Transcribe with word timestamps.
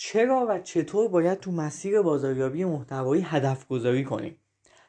چرا 0.00 0.46
و 0.48 0.58
چطور 0.58 1.08
باید 1.08 1.40
تو 1.40 1.52
مسیر 1.52 2.02
بازاریابی 2.02 2.64
محتوایی 2.64 3.22
هدف 3.22 3.68
گذاری 3.68 4.04
کنیم؟ 4.04 4.36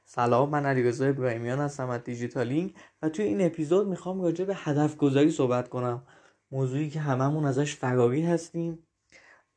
سلام 0.05 0.49
من 0.49 0.65
علیرضا 0.65 1.05
ابراهیمیان 1.05 1.59
هستم 1.59 1.89
از 1.89 2.03
دیجیتالینگ 2.03 2.75
و 3.01 3.09
توی 3.09 3.25
این 3.25 3.45
اپیزود 3.45 3.87
می‌خوام 3.87 4.21
راجع 4.21 4.45
به 4.45 4.55
هدف 4.55 4.97
گذاری 4.97 5.31
صحبت 5.31 5.69
کنم. 5.69 6.03
موضوعی 6.51 6.89
که 6.89 6.99
هممون 6.99 7.45
ازش 7.45 7.75
فراری 7.75 8.21
هستیم 8.21 8.87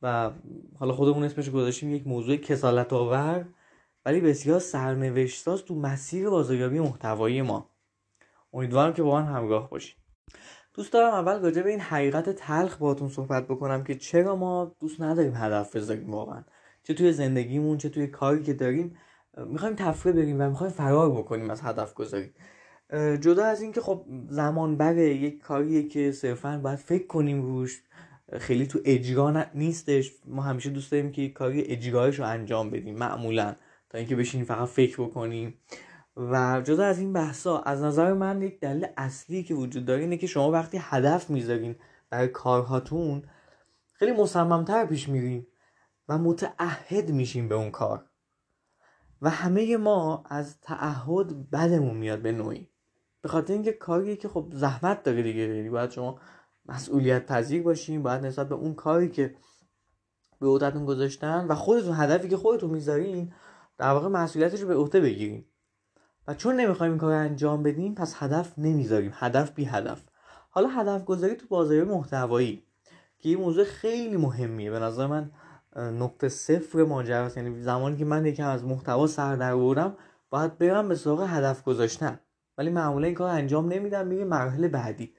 و 0.01 0.31
حالا 0.79 0.93
خودمون 0.93 1.23
اسمش 1.23 1.49
گذاشتیم 1.49 1.95
یک 1.95 2.07
موضوع 2.07 2.35
کسالت 2.35 2.93
آور 2.93 3.45
ولی 4.05 4.21
بسیار 4.21 4.59
سرنوشت 4.59 5.43
ساز 5.43 5.65
تو 5.65 5.75
مسیر 5.75 6.29
بازاریابی 6.29 6.79
محتوایی 6.79 7.41
ما. 7.41 7.69
امیدوارم 8.53 8.93
که 8.93 9.03
با 9.03 9.21
من 9.21 9.25
همراه 9.25 9.69
باشید 9.69 9.97
دوست 10.73 10.93
دارم 10.93 11.13
اول 11.13 11.39
راجع 11.39 11.61
به 11.61 11.69
این 11.69 11.79
حقیقت 11.79 12.29
تلخ 12.29 12.77
باهاتون 12.77 13.09
صحبت 13.09 13.47
بکنم 13.47 13.83
که 13.83 13.95
چرا 13.95 14.35
ما 14.35 14.75
دوست 14.79 15.01
نداریم 15.01 15.33
هدف 15.35 15.75
بذاریم 15.75 16.11
واقعا. 16.11 16.43
چه 16.83 16.93
توی 16.93 17.13
زندگیمون 17.13 17.77
چه 17.77 17.89
توی 17.89 18.07
کاری 18.07 18.43
که 18.43 18.53
داریم 18.53 18.97
می‌خوایم 19.47 19.75
تفره 19.75 20.11
بریم 20.11 20.41
و 20.41 20.49
می‌خوایم 20.49 20.73
فرار 20.73 21.11
بکنیم 21.11 21.49
از 21.49 21.61
هدف 21.61 21.93
گذاری. 21.93 22.33
جدا 23.21 23.45
از 23.45 23.61
اینکه 23.61 23.81
خب 23.81 24.05
زمان 24.29 24.77
بره 24.77 25.15
یک 25.15 25.39
کاریه 25.41 25.87
که 25.87 26.11
صرفا 26.11 26.59
باید 26.63 26.79
فکر 26.79 27.07
کنیم 27.07 27.41
روش. 27.41 27.83
خیلی 28.39 28.67
تو 28.67 28.79
اجرا 28.85 29.45
نیستش. 29.53 30.11
ما 30.25 30.41
همیشه 30.41 30.69
دوست 30.69 30.91
داریم 30.91 31.11
که 31.11 31.29
کاری 31.29 31.61
اجرایش 31.61 32.19
رو 32.19 32.25
انجام 32.25 32.69
بدیم 32.69 32.95
معمولا. 32.95 33.55
تا 33.89 33.97
اینکه 33.97 34.15
بشینیم 34.15 34.45
فقط 34.45 34.67
فکر 34.67 35.01
بکنیم. 35.01 35.53
و 36.17 36.61
جدا 36.61 36.85
از 36.85 36.99
این 36.99 37.13
بحثا 37.13 37.59
از 37.59 37.81
نظر 37.81 38.13
من 38.13 38.41
یک 38.41 38.59
دلیل 38.59 38.87
اصلی 38.97 39.43
که 39.43 39.53
وجود 39.53 39.85
داره 39.85 40.01
اینه 40.01 40.17
که 40.17 40.27
شما 40.27 40.51
وقتی 40.51 40.77
هدف 40.81 41.29
می‌ذارین 41.29 41.75
برای 42.09 42.27
کارهاتون 42.27 43.23
خیلی 43.91 44.11
مصممتر 44.11 44.85
پیش 44.85 45.09
میرین 45.09 45.47
و 46.09 46.17
متعهد 46.17 47.11
میشین 47.11 47.47
به 47.47 47.55
اون 47.55 47.71
کار. 47.71 48.05
و 49.21 49.29
همه 49.29 49.77
ما 49.77 50.23
از 50.29 50.59
تعهد 50.61 51.49
بدمون 51.49 51.97
میاد 51.97 52.21
به 52.21 52.31
نوعی. 52.31 52.69
به 53.21 53.29
خاطر 53.29 53.53
اینکه 53.53 53.73
کاریه 53.73 54.15
که 54.15 54.27
خب 54.29 54.47
زحمت 54.53 55.03
داره 55.03 55.23
دیگه 55.23 55.39
یعنی 55.39 55.69
باید 55.69 55.91
شما 55.91 56.19
مسئولیت 56.65 57.25
پذیر 57.25 57.63
باشین 57.63 58.03
باید 58.03 58.25
نسبت 58.25 58.49
به 58.49 58.55
اون 58.55 58.73
کاری 58.73 59.09
که 59.09 59.35
به 60.39 60.47
عهدهتون 60.47 60.85
گذاشتن 60.85 61.47
و 61.47 61.55
خودتون 61.55 61.95
هدفی 61.95 62.29
که 62.29 62.37
خودتون 62.37 62.69
می‌ذارین 62.69 63.33
در 63.77 63.89
واقع 63.89 64.07
مسئولیتش 64.07 64.61
رو 64.61 64.67
به 64.67 64.75
عهده 64.75 65.01
بگیرین. 65.01 65.45
و 66.27 66.33
چون 66.33 66.55
نمی‌خوایم 66.55 66.91
این 66.91 66.99
کار 66.99 67.13
انجام 67.13 67.63
بدیم 67.63 67.95
پس 67.95 68.15
هدف 68.17 68.53
نمی‌ذاریم. 68.57 69.11
هدف 69.13 69.51
بی 69.51 69.65
هدف. 69.65 70.01
حالا 70.49 70.67
هدف 70.67 71.05
گذاری 71.05 71.35
تو 71.35 71.47
بازاری 71.47 71.83
محتوایی 71.83 72.63
که 73.17 73.29
این 73.29 73.37
موضوع 73.37 73.63
خیلی 73.63 74.17
مهمیه. 74.17 74.71
به 74.71 74.79
نظر 74.79 75.07
من 75.07 75.31
نقطه 75.75 76.29
صفر 76.29 76.83
ماجرا 76.83 77.31
یعنی 77.35 77.61
زمانی 77.61 77.97
که 77.97 78.05
من 78.05 78.25
یکم 78.25 78.47
از 78.47 78.63
محتوا 78.63 79.07
سر 79.07 79.35
در 79.35 79.55
بردم 79.55 79.97
باید 80.29 80.57
برم 80.57 80.89
به 80.89 80.95
سراغ 80.95 81.25
هدف 81.29 81.63
گذاشتن. 81.63 82.19
ولی 82.57 82.69
معمولا 82.69 83.05
این 83.05 83.15
کار 83.15 83.29
انجام 83.29 83.73
نمیدم 83.73 84.07
میریم 84.07 84.27
مرحله 84.27 84.67
بعدی. 84.67 85.13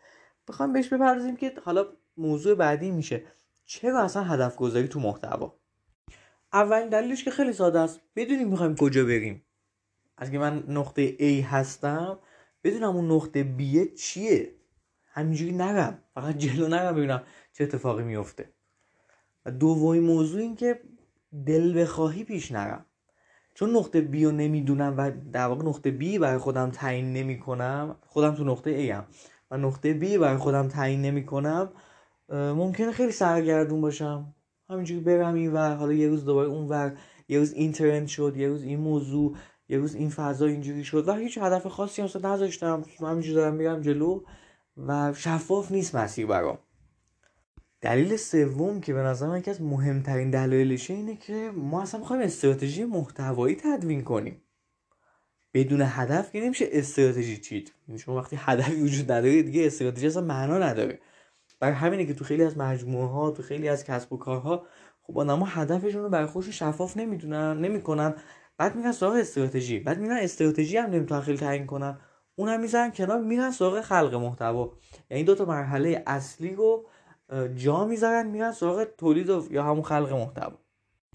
بخوام 0.48 0.72
بهش 0.72 0.88
بپردازیم 0.88 1.36
که 1.36 1.52
حالا 1.64 1.86
موضوع 2.16 2.54
بعدی 2.54 2.90
میشه. 2.90 3.22
چرا 3.64 4.02
اصلا 4.02 4.22
هدف 4.22 4.56
گذاری 4.56 4.88
تو 4.88 5.00
محتوا؟ 5.00 5.54
اولین 6.52 6.88
دلیلش 6.88 7.24
که 7.24 7.30
خیلی 7.30 7.52
ساده 7.52 7.80
است. 7.80 8.00
بدونیم 8.16 8.48
می‌خوایم 8.48 8.76
کجا 8.76 9.04
بریم. 9.04 9.44
از 10.16 10.30
که 10.30 10.38
من 10.38 10.64
نقطه 10.68 11.16
A 11.16 11.44
هستم 11.44 12.18
بدونم 12.64 12.96
اون 12.96 13.10
نقطه 13.10 13.54
B 13.58 13.62
چیه. 13.98 14.54
همینجوری 15.12 15.52
نرم. 15.52 15.98
فقط 16.14 16.36
جلو 16.36 16.68
نرم 16.68 16.96
ببینم 16.96 17.22
چه 17.52 17.64
اتفاقی 17.64 18.02
میفته. 18.02 18.50
و 19.46 19.50
دومین 19.50 20.02
موضوع 20.02 20.40
این 20.40 20.56
که 20.56 20.80
دل 21.46 21.82
بخواهی 21.82 22.24
پیش 22.24 22.52
نرم. 22.52 22.86
چون 23.54 23.76
نقطه 23.76 24.08
B 24.12 24.22
رو 24.22 24.32
نمی‌دونم 24.32 24.94
و 24.98 25.10
در 25.32 25.46
واقع 25.46 25.64
نقطه 25.64 25.98
B 25.98 26.18
برای 26.18 26.38
خودم 26.38 26.70
تعیین 26.70 27.12
نمی 27.12 27.38
کنم 27.38 27.96
خودم 28.06 28.34
تو 28.34 28.44
نقطه 28.44 28.86
A 28.86 28.90
هم 28.90 29.06
و 29.50 29.56
نقطه 29.56 30.00
B 30.00 30.18
برای 30.18 30.36
خودم 30.36 30.68
تعیین 30.68 31.02
نمی 31.02 31.26
کنم 31.26 31.72
ممکنه 32.28 32.92
خیلی 32.92 33.12
سرگردون 33.12 33.80
باشم. 33.80 34.34
همینجوری 34.70 35.00
برم 35.00 35.34
این 35.34 35.52
ور 35.52 35.74
حالا 35.74 35.92
یه 35.92 36.08
روز 36.08 36.24
دوباره 36.24 36.48
اون 36.48 36.68
ور 36.68 36.98
یه 37.28 37.38
روز 37.38 37.52
این 37.52 38.06
شد 38.06 38.36
یه 38.36 38.48
روز 38.48 38.62
این 38.62 38.80
موضوع. 38.80 39.36
یه 39.68 39.78
روز 39.78 39.94
این 39.94 40.10
فضا 40.10 40.46
اینجوری 40.46 40.84
شد. 40.84 41.08
و 41.08 41.14
هیچ 41.14 41.38
هدف 41.38 41.66
خاصی 41.66 42.02
هم 42.02 42.08
نذاشتم. 42.24 42.84
همینجوری 43.00 43.34
دارم 43.34 43.54
میرم 43.54 43.80
جلو. 43.80 44.22
و 44.76 45.12
شفاف 45.12 45.72
نیست 45.72 45.94
مسیر 45.94 46.26
برام. 46.26 46.58
دلیل 47.80 48.16
سوم 48.16 48.80
که 48.80 48.94
به 48.94 49.00
نظر 49.00 49.26
من 49.26 49.38
یکی 49.38 49.50
از 49.50 49.62
مهمترین 49.62 50.30
دلایلشه 50.30 50.94
اینه 50.94 51.16
که 51.16 51.50
ما 51.54 51.82
اصلا 51.82 52.00
می‌خوایم 52.00 52.22
استراتژی 52.22 52.84
محتوایی 52.84 53.56
تدوین 53.56 54.02
کنیم. 54.02 54.42
بدون 55.54 55.82
هدف 55.84 56.32
که 56.32 56.40
نمیشه 56.40 56.68
استراتژی 56.72 57.36
چید. 57.36 57.72
یعنی 57.88 57.98
شما 57.98 58.16
وقتی 58.16 58.36
هدفی 58.40 58.82
وجود 58.82 59.12
نداره 59.12 59.42
دیگه 59.42 59.66
استراتژی 59.66 60.06
اصلا 60.06 60.22
معنا 60.22 60.58
نداره. 60.58 60.98
برای 61.60 61.74
همینه 61.74 62.06
که 62.06 62.14
تو 62.14 62.24
خیلی 62.24 62.42
از 62.42 62.58
مجموعه 62.58 63.06
ها 63.06 63.30
تو 63.30 63.42
خیلی 63.42 63.68
از 63.68 63.84
کسب 63.84 64.12
و 64.12 64.16
کارها 64.16 64.66
خب 65.02 65.18
آدما 65.18 65.46
هدفشون 65.46 66.02
رو 66.02 66.08
برای 66.08 66.26
خودشون 66.26 66.52
شفاف 66.52 66.96
نمی‌دونن 66.96 67.60
نمی‌کنن. 67.60 68.14
بعد 68.58 68.76
میرن 68.76 68.92
سراغ 68.92 69.14
استراتژی. 69.14 69.78
بعد 69.78 69.98
میرن 69.98 70.16
استراتژی 70.16 70.76
هم 70.76 70.90
نمی‌تونن 70.90 71.20
خیلی 71.20 71.38
تعیین 71.38 71.66
کنن. 71.66 71.98
اون 72.36 72.48
هم 72.48 72.60
می‌ذارن 72.60 72.90
کنار 72.90 73.20
میرن 73.20 73.50
سراغ 73.50 73.80
خلق 73.80 74.14
محتوا. 74.14 74.72
یعنی 75.10 75.24
دو 75.24 75.34
تا 75.34 75.44
مرحله 75.44 76.02
اصلی 76.06 76.54
رو 76.54 76.86
جا 77.56 77.84
می‌ذارن 77.84 78.26
میرن 78.26 78.52
سراغ 78.52 78.84
تولید 78.84 79.30
یا 79.50 79.62
همون 79.62 79.82
خلق 79.82 80.12
محتوا. 80.12 80.58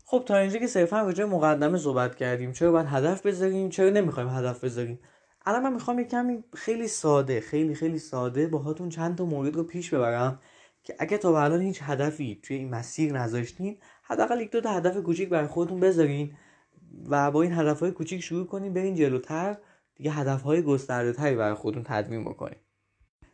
خب 0.06 0.24
تا 0.26 0.38
اینجا 0.38 0.60
که 0.60 0.68
صرفا 0.68 1.02
راجع 1.02 1.26
مقدمه 1.26 1.78
صحبت 1.78 2.16
کردیم 2.16 2.52
چرا 2.52 2.72
باید 2.72 2.88
هدف 2.90 3.26
بذاریم؟ 3.26 3.70
چرا 3.70 3.90
نمی‌خوایم 3.90 4.30
هدف 4.30 4.64
بذاریم؟ 4.64 5.00
الان 5.46 5.64
من 5.64 5.74
می‌خوام 5.74 6.00
یک 6.00 6.10
کمی 6.10 6.44
خیلی 6.54 6.88
ساده 6.88 7.42
خیلی 7.42 7.76
خیلی 7.76 8.00
ساده 8.00 8.48
باهاتون 8.48 8.90
چند 8.90 9.18
تا 9.18 9.26
مورد 9.26 9.56
رو 9.56 9.64
پیش 9.64 9.94
ببرم 9.94 10.40
که 10.84 10.96
اگه 11.00 11.18
تا 11.18 11.32
به 11.32 11.38
الان 11.38 11.62
هیچ 11.62 11.80
هدفی 11.84 12.40
توی 12.44 12.58
این 12.58 12.70
مسیر 12.70 13.14
نذاشتین 13.14 13.78
حداقل 14.04 14.42
یک 14.42 14.52
دو 14.52 14.62
تا 14.62 14.70
هدف 14.70 14.98
کوچیک 14.98 15.30
برای 15.30 15.48
خودتون 15.48 15.80
بذارین 15.80 16.34
و 17.10 17.32
با 17.32 17.42
این 17.42 17.54
هدف 17.54 17.80
های 17.80 17.92
کوچیک 17.92 18.22
شروع 18.24 18.46
کنیم 18.46 18.74
بریم 18.74 18.96
جلوتر 18.96 19.58
دیگه 19.96 20.12
هدف 20.12 20.42
های 20.42 20.62
گسترده 20.62 21.14
تری 21.14 21.36
برای 21.36 21.54
خودتون 21.54 21.84
تدوین 21.84 22.26
بکنیم. 22.26 22.60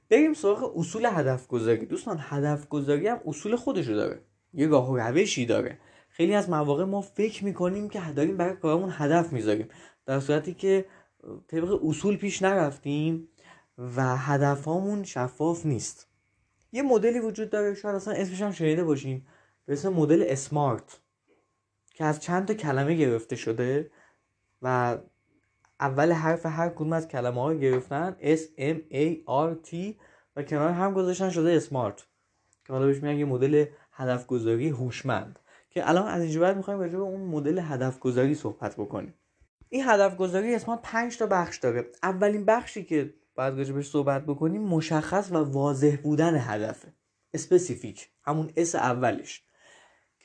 بریم 0.10 0.34
سراغ 0.34 0.78
اصول 0.78 1.06
هدف 1.06 1.48
گذاری 1.48 1.86
دوستان 1.86 2.18
هدف 2.20 2.68
گذاری 2.68 3.08
هم 3.08 3.20
اصول 3.26 3.56
خودشو 3.56 3.94
داره. 3.94 4.20
یه 4.54 4.68
راه 4.68 4.92
و 4.92 4.98
روشی 4.98 5.46
داره. 5.46 5.78
خیلی 6.10 6.34
از 6.34 6.50
مواقع 6.50 6.84
ما 6.84 7.02
فکر 7.02 7.46
می‌کنیم 7.46 7.90
که 7.90 8.02
داریم 8.16 8.38
برای 8.38 8.56
کارمون 8.56 8.90
هدف 8.94 9.34
می‌ذاریم. 9.34 9.68
در 10.06 10.20
صورتی 10.20 10.54
که 10.54 10.86
طبق 11.48 11.86
اصول 11.86 12.18
پیش 12.18 12.42
نرفتیم 12.42 13.28
و 13.78 14.18
هدفهامون 14.18 15.04
شفاف 15.04 15.66
نیست. 15.66 16.08
یه 16.72 16.82
مدلی 16.82 17.20
وجود 17.20 17.50
داره. 17.50 17.74
شاید 17.74 17.96
اصلا 17.96 18.14
اسمش 18.14 18.42
هم 18.42 18.52
شنیده 18.52 18.84
باشین. 18.84 19.22
به 19.66 19.74
اسم 19.74 19.90
مدل 19.90 20.26
اسمارت. 20.28 21.00
که 21.96 22.06
از 22.06 22.20
چند 22.20 22.48
تا 22.48 22.54
کلمه 22.54 22.96
گرفته 22.96 23.36
شده 23.36 23.92
و 24.62 24.98
اول 25.80 26.12
حرف 26.12 26.46
هر 26.46 26.70
کدوم 26.70 26.94
از 26.94 27.08
کلمه 27.08 27.42
ها 27.42 27.54
گرفتن 27.54 28.16
S 28.20 28.40
M 28.58 28.94
A 28.94 29.16
R 29.28 29.70
T 29.70 29.96
و 30.36 30.44
کنار 30.44 30.72
هم 30.72 30.94
گذاشتن 30.94 31.30
شده 31.30 31.52
SMART 31.52 32.04
که 32.66 32.74
حالا 32.74 32.86
بهش 32.86 33.04
میگن 33.04 33.20
یه 33.20 33.26
مدل 33.26 33.66
هدف 33.92 34.28
گذاری 34.28 34.70
هوشمند. 34.70 35.40
که 35.70 35.90
الان 35.90 36.08
از 36.08 36.22
اینجا 36.22 36.42
بعد 36.42 36.58
می‌خوایم 36.58 36.80
راجع 36.80 36.98
به 36.98 37.04
اون 37.04 37.22
مدل 37.22 37.60
هدف 37.60 38.00
گذاری 38.00 38.36
صحبت 38.36 38.76
بکنیم. 38.76 39.14
این 39.70 39.84
هدف 39.88 40.18
گذاری 40.18 40.56
SMART 40.56 40.80
5 40.84 41.18
تا 41.18 41.26
بخش 41.26 41.58
داره. 41.58 41.86
اولین 42.04 42.46
بخشی 42.46 42.84
که 42.84 43.14
باید 43.36 43.54
راجع 43.58 43.74
بهش 43.74 43.90
صحبت 43.90 44.26
بکنیم 44.26 44.62
مشخص 44.62 45.32
و 45.32 45.36
واضح 45.36 45.96
بودن 46.04 46.36
هدفه. 46.36 46.94
specific 47.34 48.10
همون 48.24 48.52
S 48.56 48.76
اولش. 48.76 49.45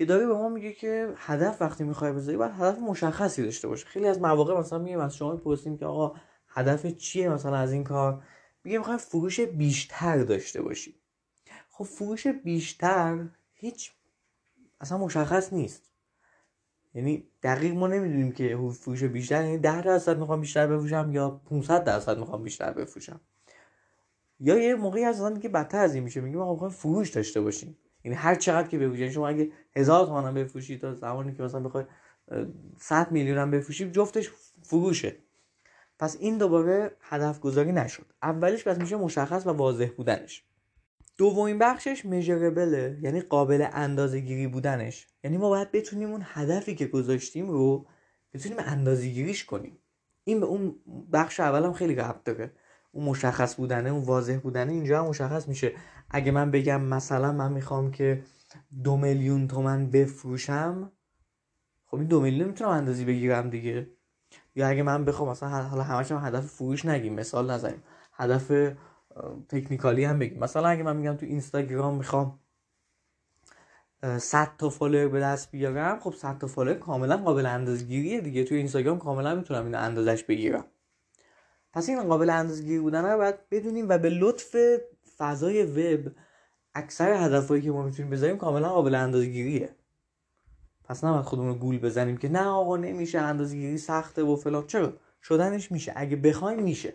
که 0.00 0.06
داره 0.06 0.26
به 0.26 0.34
ما 0.34 0.48
میگه 0.48 0.72
که 0.72 1.14
هدف 1.16 1.62
وقتی 1.62 1.84
می‌خوای 1.84 2.12
بذاری 2.12 2.36
باید 2.36 2.52
هدف 2.52 2.78
مشخصی 2.78 3.42
داشته 3.42 3.68
باشه. 3.68 3.86
خیلی 3.86 4.06
از 4.06 4.20
مواقع 4.20 4.58
مثلا 4.58 4.78
میگیم 4.78 4.98
از 4.98 5.16
شما 5.16 5.32
می‌پرسیم 5.32 5.76
که 5.76 5.86
آقا 5.86 6.16
هدف 6.48 6.86
چیه 6.86 7.28
مثلا 7.28 7.56
از 7.56 7.72
این 7.72 7.84
کار؟ 7.84 8.22
میگه 8.64 8.78
می‌خوای 8.78 8.98
فروش 8.98 9.40
بیشتر 9.40 10.18
داشته 10.18 10.62
باشی. 10.62 10.94
خب 11.70 11.84
فروش 11.84 12.26
بیشتر 12.26 13.26
هیچ 13.54 13.92
اصلا 14.80 14.98
مشخص 14.98 15.52
نیست. 15.52 15.90
یعنی 16.94 17.28
دقیق 17.42 17.74
ما 17.74 17.86
نمی‌دونیم 17.86 18.32
که 18.32 18.58
فروش 18.80 19.04
بیشتر 19.04 19.44
یعنی 19.44 19.58
10 19.58 19.82
درصد 19.82 20.18
می‌خوام 20.18 20.40
بیشتر 20.40 20.66
بفروشم 20.66 21.10
یا 21.12 21.30
500 21.30 21.84
درصد 21.84 22.18
می‌خوام 22.18 22.42
بیشتر 22.42 22.72
بفروشم. 22.72 23.20
یا 24.40 24.58
یه 24.58 24.74
موقعی 24.74 25.04
از 25.04 25.38
که 25.42 25.48
بدتر 25.48 25.78
از 25.78 25.94
این 25.94 26.04
میشه. 26.04 26.20
میگیم 26.20 26.38
ما 26.38 26.52
می‌خوایم 26.52 26.72
فروش 26.72 27.10
داشته 27.10 27.40
باشیم. 27.40 27.76
یعنی 28.04 28.16
هر 28.16 28.34
چقدر 28.34 28.68
که 28.68 28.78
بفروشی 28.78 29.00
یعنی 29.00 29.12
شما 29.12 29.28
اگه 29.28 29.52
هزار 29.76 30.06
تومن 30.06 30.24
هم 30.24 30.34
بفروشی 30.34 30.78
تا 30.78 30.94
زمانی 30.94 31.34
که 31.34 31.42
مثلا 31.42 31.60
بخوای 31.60 31.84
100 32.78 33.12
میلیون 33.12 33.38
هم 33.38 33.50
بفروشی 33.50 33.90
جفتش 33.90 34.30
فروشه. 34.62 35.16
پس 35.98 36.16
این 36.20 36.38
دوباره 36.38 36.96
هدف 37.00 37.40
گذاری 37.40 37.72
نشد. 37.72 38.06
اولش 38.22 38.64
پس 38.64 38.78
میشه 38.78 38.96
مشخص 38.96 39.46
و 39.46 39.50
واضح 39.50 39.88
بودنش. 39.96 40.44
دومین 41.18 41.58
بخشش 41.58 42.04
میجربله 42.04 42.98
یعنی 43.02 43.20
قابل 43.20 43.66
اندازه 43.72 44.20
گیری 44.20 44.46
بودنش. 44.46 45.06
یعنی 45.24 45.36
ما 45.36 45.48
باید 45.48 45.72
بتونیم 45.72 46.10
اون 46.10 46.22
هدفی 46.24 46.74
که 46.74 46.86
گذاشتیم 46.86 47.50
رو 47.50 47.86
بتونیم 48.34 48.58
اندازه 48.60 49.08
گیریش 49.08 49.44
کنیم. 49.44 49.78
این 50.24 50.40
به 50.40 50.46
اون 50.46 50.74
بخش 51.12 51.40
اولم 51.40 51.72
خیلی 51.72 51.94
ربط 51.94 52.24
داره. 52.24 52.52
اون 52.92 53.04
مشخص 53.04 53.54
بودنه 53.54 53.90
اون 53.90 54.04
واضح 54.04 54.36
بودنه 54.36 54.72
اینجا 54.72 55.02
هم 55.02 55.08
مشخص 55.08 55.48
میشه. 55.48 55.72
اگه 56.10 56.32
من 56.32 56.50
بگم 56.50 56.80
مثلا 56.80 57.32
من 57.32 57.52
می‌خوام 57.52 57.90
که 57.90 58.22
دو 58.84 58.96
میلیون 58.96 59.48
تومن 59.48 59.90
بفروشم 59.90 60.92
خب 61.86 61.96
این 61.96 62.06
دو 62.06 62.20
میلیون 62.20 62.48
می‌تونم 62.48 62.70
اندازه 62.70 63.04
بگیرم 63.04 63.50
دیگه. 63.50 63.90
یا 64.54 64.68
اگه 64.68 64.82
من 64.82 65.04
بخوام 65.04 65.28
مثلا 65.28 65.48
حالا 65.48 65.82
همش 65.82 66.12
هم 66.12 66.26
هدف 66.26 66.46
فروش 66.46 66.84
نگیم 66.84 67.14
مثال 67.14 67.50
نزنیم. 67.50 67.82
هدف 68.12 68.52
technical 69.48 69.99
ی 69.99 70.04
هم 70.04 70.18
بگیم. 70.18 70.38
مثلا 70.38 70.68
اگه 70.68 70.82
من 70.82 70.96
میگم 70.96 71.16
تو 71.16 71.26
اینستاگرام 71.26 71.96
می‌خوام 71.96 72.38
100 74.18 74.48
تا 74.58 74.68
فالوور 74.68 75.08
به 75.08 75.20
دست 75.20 75.50
بیارم 75.50 76.00
خب 76.00 76.14
100 76.14 76.38
تا 76.38 76.46
فالوور 76.46 76.78
کاملا 76.78 77.16
قابل 77.16 77.46
اندازگیریه 77.46 78.20
دیگه. 78.20 78.44
تو 78.44 78.54
اینستاگرام 78.54 78.98
کاملا 78.98 79.34
می‌تونم 79.34 79.64
این 79.64 79.74
اندازش 79.74 80.24
بگیرم. 80.24 80.64
پس 81.72 81.88
این 81.88 82.02
قابل 82.02 82.30
اندازگیری 82.30 82.78
بودن 82.78 83.04
رو 83.04 83.16
باید 83.18 83.48
بدونیم 83.50 83.88
و 83.88 83.98
به 83.98 84.10
لطف 84.10 84.56
فضای 85.20 85.62
وب 85.62 86.12
اکثر 86.74 87.12
هدفهایی 87.12 87.62
که 87.62 87.70
ما 87.70 87.82
می‌تونیم 87.82 88.10
بذاریم 88.10 88.36
کاملا 88.36 88.68
قابل 88.68 88.94
اندازگیریه 88.94 89.68
پس 90.84 91.04
نباید 91.04 91.24
خودمون 91.24 91.48
رو 91.48 91.54
گول 91.54 91.78
بزنیم 91.78 92.16
که 92.16 92.28
نه 92.28 92.46
آقا 92.46 92.76
نمیشه 92.76 93.18
اندازگیری 93.18 93.78
سخته 93.78 94.22
و 94.22 94.36
فلان. 94.36 94.66
چرا؟ 94.66 94.92
شدنش 95.22 95.72
میشه. 95.72 95.92
اگه 95.96 96.16
بخوایم 96.16 96.62
میشه. 96.62 96.94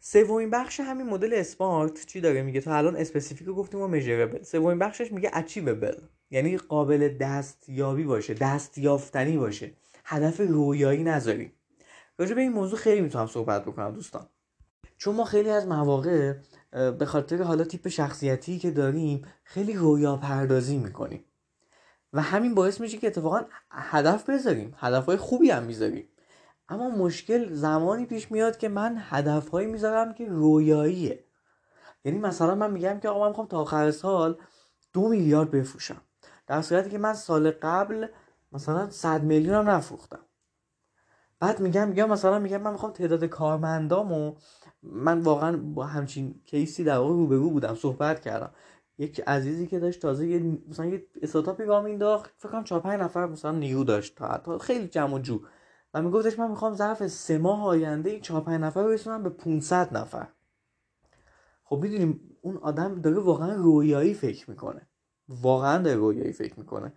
سومین 0.00 0.50
بخش 0.50 0.80
همین 0.80 1.06
مدل 1.06 1.34
SMART 1.34 2.06
چی 2.06 2.20
داره؟ 2.20 2.42
میگه 2.42 2.60
تا 2.60 2.76
الان 2.76 2.96
specific 2.96 3.48
گفتیم 3.48 3.80
و 3.80 3.88
measurable 3.88 4.42
سومین 4.42 4.78
بخشش 4.78 5.12
میگه 5.12 5.30
achievable 5.32 5.94
یعنی 6.30 6.56
قابل 6.56 7.08
دستیابی 7.08 8.04
باشه 8.04 8.34
دستیافتنی 8.34 9.36
باشه. 9.36 9.72
هدف 10.04 10.40
رویایی 10.40 11.02
نذاریم. 11.02 11.52
راجع 12.18 12.34
به 12.34 12.40
این 12.40 12.52
موضوع 12.52 12.78
خیلی 12.78 13.00
می‌تونم 13.00 13.26
صحبت 13.26 13.64
بکنم 13.64 13.92
دوستان. 13.92 14.26
چون 14.96 15.14
ما 15.14 15.24
خیلی 15.24 15.50
از 15.50 15.66
مواقع 15.66 16.34
به 16.74 17.06
خاطر 17.06 17.42
حالا 17.42 17.64
تیپ 17.64 17.88
شخصیتی 17.88 18.58
که 18.58 18.70
داریم 18.70 19.26
خیلی 19.44 19.72
رویا 19.72 20.16
پردازی 20.16 20.78
می‌کنیم. 20.78 21.24
و 22.12 22.22
همین 22.22 22.54
باعث 22.54 22.80
میشه 22.80 22.98
که 22.98 23.06
اتفاقا 23.06 23.40
هدف 23.70 24.30
بذاریم 24.30 24.74
هدفهای 24.78 25.16
خوبی 25.16 25.50
هم 25.50 25.62
می‌ذاریم. 25.62 26.08
اما 26.68 26.90
مشکل 26.90 27.54
زمانی 27.54 28.06
پیش 28.06 28.30
میاد 28.32 28.58
که 28.58 28.68
من 28.68 28.96
هدفهایی 28.98 29.66
می‌ذارم 29.66 30.14
که 30.14 30.26
رویاییه. 30.26 31.24
یعنی 32.04 32.18
مثلا 32.18 32.54
من 32.54 32.70
میگم 32.70 33.00
که 33.00 33.08
آقا 33.08 33.20
من 33.20 33.28
می‌خوام 33.28 33.46
تا 33.46 33.60
آخر 33.60 33.90
سال 33.90 34.38
دو 34.92 35.08
میلیارد 35.08 35.50
بفروشم. 35.50 36.00
در 36.46 36.62
صورتی 36.62 36.90
که 36.90 36.98
من 36.98 37.14
سال 37.14 37.50
قبل 37.50 38.06
مثلا 38.52 38.90
صد 38.90 39.22
میلیون 39.22 39.54
هم 39.54 39.70
نفروختم. 39.70 40.20
بعد 41.40 41.60
میگم 41.60 41.88
میگم 41.88 42.08
مثلا 42.08 42.38
میگم 42.38 42.62
من 42.62 42.72
می‌خوام 42.72 42.92
تعداد 42.92 43.24
کارمندامو 43.24 44.34
من 44.92 45.20
واقعا 45.20 45.56
با 45.56 45.86
همچین 45.86 46.34
کیسی 46.46 46.84
در 46.84 46.98
واقع 46.98 47.12
روبرو 47.12 47.50
بودم 47.50 47.74
صحبت 47.74 48.20
کردم. 48.20 48.50
یک 48.98 49.20
عزیزی 49.20 49.66
که 49.66 49.78
داشت 49.78 50.02
تازه 50.02 50.26
یه 50.26 50.58
مثلا 50.68 50.86
یه 50.86 51.06
استارتاپی 51.22 51.64
راه 51.64 51.84
مینداخت 51.84 52.34
فکر 52.38 52.52
کنم 52.52 52.64
4 52.64 52.80
5 52.80 53.00
نفر 53.00 53.26
مثلا 53.26 53.52
نیرو 53.52 53.84
داشت 53.84 54.14
تا 54.16 54.58
خیلی 54.58 54.88
جمع 54.88 55.14
و 55.14 55.18
جو 55.18 55.40
و 55.94 56.02
میگفتش 56.02 56.38
من 56.38 56.50
می‌خوام 56.50 56.74
ظرف 56.74 57.06
سه 57.06 57.38
ماه 57.38 57.64
آینده 57.64 58.10
این 58.10 58.20
4 58.20 58.40
5 58.40 58.60
نفر 58.60 58.82
رو 58.82 58.88
برسونم 58.88 59.22
به 59.22 59.30
500 59.30 59.96
نفر. 59.96 60.28
خب 61.64 61.78
می‌دونیم 61.82 62.20
اون 62.40 62.56
آدم 62.56 63.00
داره 63.00 63.18
واقعا 63.18 63.54
رویایی 63.54 64.14
فکر 64.14 64.50
می‌کنه. 64.50 64.88
واقعا 65.28 65.82
داره 65.82 65.96
رویایی 65.96 66.32
فکر 66.32 66.58
می‌کنه. 66.58 66.92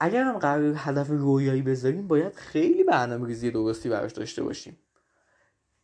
اگر 0.00 0.22
هم 0.22 0.38
قرار 0.38 0.74
هدف 0.76 1.10
رویایی 1.10 1.62
بذاریم 1.62 2.08
باید 2.08 2.34
خیلی 2.34 2.84
برنامه 2.84 3.26
ریزی 3.26 3.50
درستی 3.50 3.88
براش 3.88 4.12
داشته 4.12 4.42
باشیم. 4.42 4.76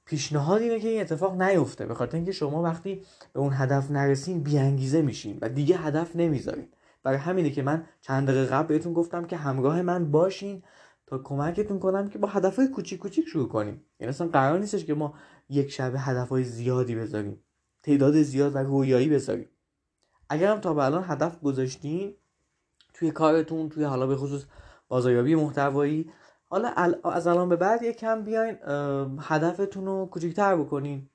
پیشنهاد 0.07 0.63
اینه 0.63 0.81
که 0.81 0.89
این 0.89 1.01
اتفاق 1.01 1.43
نیفته. 1.43 1.87
به 1.87 1.95
خاطر 1.95 2.17
اینکه 2.17 2.33
شما 2.33 2.63
وقتی 2.63 3.03
به 3.33 3.41
اون 3.41 3.53
هدف 3.53 3.91
نرسین 3.91 4.43
بیانگیزه 4.43 5.03
میشین 5.03 5.39
و 5.43 5.49
دیگه 5.49 5.77
هدف 5.77 6.17
نمی‌ذارین. 6.17 6.69
برای 7.03 7.19
همینه 7.19 7.51
که 7.51 7.63
من 7.63 7.85
چند 8.01 8.29
دقیقه 8.29 8.47
قبل 8.47 8.67
بهتون 8.69 8.93
گفتم 8.93 9.25
که 9.25 9.37
همراه 9.37 9.83
من 9.83 10.11
باشین 10.11 10.63
تا 11.07 11.19
کمکتون 11.19 11.79
کنم 11.79 12.09
که 12.09 12.19
با 12.19 12.29
هدفهای 12.29 12.69
کوچیک 12.69 12.99
کوچیک 12.99 13.29
شروع 13.29 13.49
کنیم. 13.49 13.85
یعنی 14.01 14.09
اصلا 14.09 14.29
قرار 14.29 14.59
نیستش 14.59 14.85
که 14.85 14.95
ما 14.95 15.15
یک 15.49 15.71
شبه 15.73 16.01
هدفهای 16.01 16.45
زیادی 16.45 16.95
بذاریم. 16.95 17.41
تعداد 17.83 18.23
زیاد 18.23 18.55
و 18.55 18.59
رویایی 18.59 19.09
بذاریم. 19.09 19.49
اگر 20.29 20.53
هم 20.53 20.61
تا 20.61 20.75
به 20.75 20.85
الان 20.85 21.05
هدف 21.07 21.41
گذاشتین 21.41 22.15
توی 22.95 23.11
کارتون 23.11 23.69
توی 23.69 23.85
حالا 23.85 24.07
به 24.07 24.17
خصوص 24.17 24.45
بازاریابی 24.89 25.35
محتوایی 25.35 26.11
حالا 26.55 26.69
از 27.05 27.27
الان 27.27 27.49
به 27.49 27.57
بعد 27.57 27.83
یکم 27.83 28.23
بیاین 28.25 28.57
هدفتون 29.21 29.87
رو 29.87 30.07
کوچیکتر 30.07 30.57
بکنین. 30.57 31.09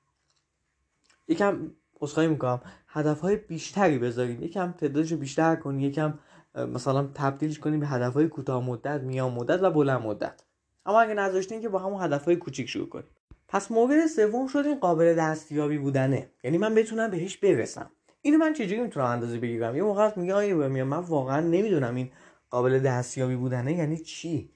یکم 1.28 1.70
اصخایی 2.00 2.28
می‌کنم. 2.28 2.60
هدف 2.86 3.20
های 3.20 3.36
بیشتری 3.36 3.98
بذارین. 3.98 4.42
یکم 4.42 4.72
تعدادش 4.72 5.12
رو 5.12 5.18
بیشتر 5.18 5.56
کنین. 5.56 5.80
یکم 5.80 6.18
مثلا 6.54 7.08
تبدیلش 7.14 7.58
کنین 7.58 7.80
به 7.80 7.86
هدف 7.86 8.14
های 8.14 8.28
کوتاه 8.28 8.64
مدت 8.64 9.00
میان 9.00 9.32
مدت 9.32 9.62
و 9.62 9.70
بلند 9.70 10.02
مدت. 10.02 10.42
اما 10.86 11.00
اگه 11.00 11.14
نذاشتین 11.14 11.60
که 11.60 11.68
با 11.68 11.78
همون 11.78 12.02
هدف 12.02 12.24
های 12.24 12.36
کوچیک 12.36 12.68
شروع 12.68 12.88
کنیم 12.88 13.06
پس 13.48 13.70
مورد 13.70 14.06
سوم 14.06 14.46
شد 14.46 14.62
این 14.66 14.78
قابل 14.78 15.14
دستیابی 15.14 15.78
بودنه. 15.78 16.30
یعنی 16.44 16.58
من 16.58 16.74
بتونم 16.74 17.10
بهش 17.10 17.36
برسم. 17.36 17.90
اینو 18.22 18.38
من 18.38 18.52
چجوری 18.52 18.80
می‌تونم 18.80 19.06
اندازه 19.06 19.38
بگیرم؟ 19.38 19.76
یه 19.76 19.82
موقع 19.82 20.12
میگه 20.16 20.34
آیه 20.34 20.54
من 20.84 20.98
واقعا 20.98 21.40
نمی‌دونم 21.40 21.94
این 21.94 22.10
قابل 22.50 22.78
دستیابی 22.78 23.36
بودنه 23.36 23.76
یعنی 23.76 23.96
چی. 23.96 24.50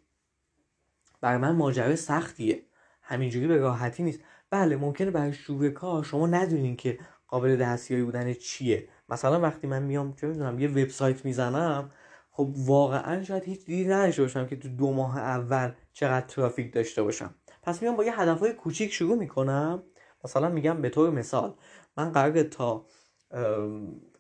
برای 1.25 1.38
من 1.38 1.53
ماجرا 1.56 1.97
سختیه. 1.97 2.67
همینجوری 3.03 3.47
به 3.47 3.56
راحتی 3.56 4.03
نیست. 4.03 4.21
بله 4.50 4.76
ممکنه 4.76 5.11
برای 5.11 5.32
شروع 5.32 5.69
کار 5.71 6.05
شما 6.05 6.26
ندونین 6.26 6.76
که 6.76 6.99
قابل 7.29 7.56
دستیابی 7.56 8.03
بودن 8.03 8.35
چیه. 8.35 8.88
مثلا 9.09 9.41
وقتی 9.41 9.67
من 9.67 9.82
میام 9.82 10.12
چه 10.12 10.26
می‌دونم 10.26 10.59
یه 10.59 10.69
وبسایت 10.69 11.25
می‌زنم 11.25 11.91
خب 12.31 12.53
واقعا 12.56 13.23
شاید 13.23 13.43
هیچ 13.43 13.65
دیدی 13.65 13.91
نداشته 13.91 14.23
باشم 14.23 14.47
که 14.47 14.56
تو 14.56 14.69
دو 14.69 14.93
ماه 14.93 15.19
اول 15.19 15.73
چقدر 15.93 16.26
ترافیک 16.26 16.73
داشته 16.73 17.03
باشم. 17.03 17.35
پس 17.62 17.82
میام 17.82 17.97
با 17.97 18.05
یه 18.05 18.21
هدفهای 18.21 18.53
کوچیک 18.53 18.93
شروع 18.93 19.19
می‌کنم. 19.19 19.82
مثلا 20.25 20.49
میگم 20.49 20.82
به 20.82 20.88
طور 20.88 21.11
مثال 21.11 21.55
من 21.97 22.12
قرار 22.12 22.43
تا 22.43 22.87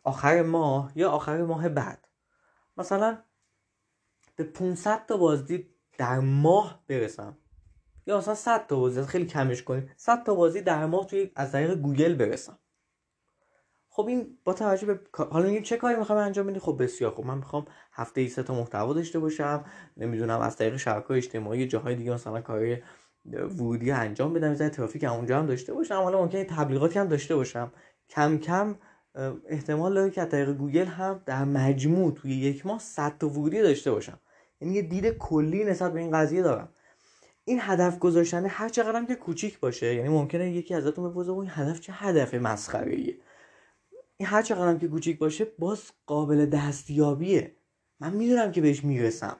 آخر 0.04 0.42
ماه 0.42 0.92
یا 0.94 1.10
آخر 1.10 1.42
ماه 1.42 1.68
بعد 1.68 2.08
مثلا 2.76 3.18
به 4.36 4.44
500 4.44 5.06
تا 5.06 5.16
بازدید 5.16 5.73
در 5.98 6.18
ماه 6.18 6.84
برسم. 6.88 7.38
یا 8.06 8.18
مثلا 8.18 8.34
100 8.34 8.66
تا 8.66 8.76
بازی 8.76 9.02
خیلی 9.02 9.26
کمش 9.26 9.62
کنیم. 9.62 9.90
100 9.96 10.24
تا 10.24 10.34
بازی 10.34 10.60
در 10.60 10.86
ماه 10.86 11.06
توی 11.06 11.30
از 11.36 11.52
طریق 11.52 11.74
گوگل 11.74 12.14
برسم. 12.14 12.58
خب 13.88 14.06
این 14.06 14.38
با 14.44 14.52
توجه 14.52 14.86
به 14.86 15.00
حالا 15.30 15.46
میگیم 15.46 15.62
چه 15.62 15.76
کاری 15.76 15.96
می‌خوام 15.96 16.18
انجام 16.18 16.46
بدی؟ 16.46 16.58
خب 16.58 16.76
بسیار 16.82 17.10
خب 17.14 17.24
من 17.24 17.38
می‌خوام 17.38 17.66
هفته 17.92 18.20
ای 18.20 18.28
سه 18.28 18.42
تا 18.42 18.54
محتوا 18.54 18.92
داشته 18.92 19.18
باشم. 19.18 19.64
نمی‌دونم 19.96 20.40
از 20.40 20.56
طریق 20.56 20.76
شبکه 20.76 21.10
اجتماعی 21.10 21.66
جاهای 21.66 21.94
دیگه 21.94 22.12
مثلا 22.12 22.40
کاری 22.40 22.82
ورودی 23.32 23.90
انجام 23.90 24.32
بدم. 24.32 24.50
مثلا 24.50 24.68
ترافیک 24.68 25.04
اونجا 25.04 25.38
هم 25.38 25.46
داشته 25.46 25.72
باشم. 25.72 25.94
حالا 25.94 26.22
ممکنه 26.22 26.44
تبلیغاتی 26.44 26.98
هم 26.98 27.08
داشته 27.08 27.36
باشم. 27.36 27.72
کم 28.08 28.38
کم 28.38 28.76
احتمال 29.48 29.94
داره 29.94 30.10
که 30.10 30.22
از 30.22 30.28
طریق 30.28 30.52
گوگل 30.52 30.84
هم 30.84 31.22
در 31.26 31.44
مجموع 31.44 32.12
توی 32.12 32.36
یک 32.36 32.66
ماه 32.66 32.78
100 32.78 33.18
تا 33.18 33.28
ورودی 33.28 33.62
داشته 33.62 33.90
باشم. 33.90 34.20
یعنی 34.64 34.76
یه 34.76 34.82
دید 34.82 35.08
کلی 35.08 35.64
نسبت 35.64 35.92
به 35.92 36.00
این 36.00 36.10
قضیه 36.10 36.42
دارم. 36.42 36.68
این 37.44 37.58
هدف 37.62 37.98
گذاشتن 37.98 38.46
هر 38.46 38.68
چقدر 38.68 39.04
که 39.04 39.14
کوچیک 39.14 39.60
باشه 39.60 39.94
یعنی 39.94 40.08
ممکنه 40.08 40.50
یکی 40.50 40.74
ازتون 40.74 41.10
بپرسه 41.10 41.32
این 41.32 41.50
هدف 41.50 41.80
چه 41.80 41.92
هدف 41.92 42.34
مسخره 42.34 42.92
ایه 42.92 43.18
این 44.16 44.28
هر 44.28 44.42
چقدر 44.42 44.78
که 44.78 44.88
کوچیک 44.88 45.18
باشه 45.18 45.46
باز 45.58 45.82
قابل 46.06 46.46
دستیابیه. 46.46 47.56
من 48.00 48.12
می‌دونم 48.12 48.52
که 48.52 48.60
بهش 48.60 48.84
می‌رسم. 48.84 49.36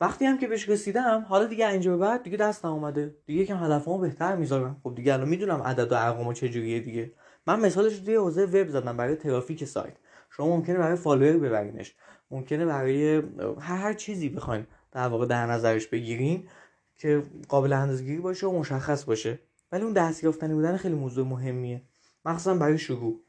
وقتی 0.00 0.24
هم 0.24 0.38
که 0.38 0.46
بهش 0.46 0.68
رسیدم 0.68 1.26
حالا 1.28 1.44
دیگه 1.44 1.68
اینجا 1.68 1.90
به 1.90 1.96
بعد 1.96 2.22
دیگه 2.22 2.36
دستم 2.36 2.68
اومده. 2.68 3.14
دیگه 3.26 3.42
یکم 3.42 3.64
هدفمو 3.64 3.98
بهتر 3.98 4.36
می‌ذارم. 4.36 4.80
خب 4.82 4.94
دیگه 4.94 5.12
الان 5.12 5.28
می‌دونم 5.28 5.62
عدد 5.62 5.92
و 5.92 5.94
ارقامو 5.98 6.32
چجوریه 6.32 6.80
دیگه. 6.80 7.12
من 7.46 7.60
مثالش 7.60 7.98
توی 7.98 8.14
حوزه 8.14 8.44
وب 8.44 8.68
زدم 8.68 8.96
برای 8.96 9.16
ترافیک 9.16 9.64
سایت. 9.64 9.96
شما 10.30 10.56
ممکنه 10.56 10.78
برای 10.78 10.96
فالوور 10.96 11.38
ببرینش. 11.38 11.94
ممکنه 12.30 12.66
برای 12.66 13.16
هر 13.60 13.76
هر 13.76 13.92
چیزی 13.94 14.28
بخواین 14.28 14.66
در 14.92 15.08
واقع 15.08 15.26
در 15.26 15.46
نظرش 15.46 15.86
بگیرین 15.86 16.48
که 16.96 17.22
قابل 17.48 17.72
اندازه‌گیری 17.72 18.18
باشه 18.18 18.46
و 18.46 18.58
مشخص 18.58 19.04
باشه. 19.04 19.38
ولی 19.72 19.82
اون 19.82 19.92
دست 19.92 20.24
یافتنی 20.24 20.54
بودن 20.54 20.76
خیلی 20.76 20.94
موضوع 20.94 21.26
مهمیه. 21.26 21.82
مخصوصا 22.24 22.54
برای 22.54 22.78
شروع 22.78 23.20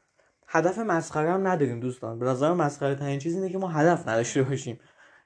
هدف 0.46 0.78
مسخره 0.78 1.32
هم 1.32 1.46
نداریم 1.46 1.80
دوستان. 1.80 2.18
به 2.18 2.26
نظر 2.26 2.52
مسخره 2.52 2.94
ترین 2.94 3.18
چیز 3.18 3.34
اینه 3.34 3.48
که 3.48 3.58
ما 3.58 3.68
هدف 3.68 4.08
نداشته 4.08 4.42
باشیم. 4.42 4.80